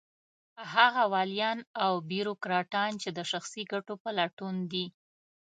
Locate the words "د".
3.17-3.19